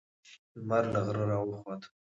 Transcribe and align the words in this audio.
لمر 0.57 0.83
له 0.93 0.99
غره 1.05 1.23
راوخوت. 1.31 1.81